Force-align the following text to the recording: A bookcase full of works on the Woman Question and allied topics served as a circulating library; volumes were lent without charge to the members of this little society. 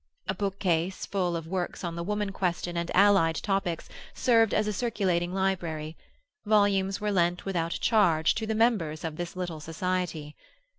A 0.27 0.33
bookcase 0.33 1.05
full 1.05 1.35
of 1.35 1.45
works 1.45 1.83
on 1.83 1.95
the 1.95 2.01
Woman 2.01 2.31
Question 2.31 2.75
and 2.75 2.89
allied 2.95 3.35
topics 3.35 3.87
served 4.15 4.51
as 4.51 4.65
a 4.65 4.73
circulating 4.73 5.31
library; 5.31 5.95
volumes 6.43 6.99
were 6.99 7.11
lent 7.11 7.45
without 7.45 7.73
charge 7.73 8.33
to 8.33 8.47
the 8.47 8.55
members 8.55 9.03
of 9.03 9.17
this 9.17 9.35
little 9.35 9.59
society. 9.59 10.35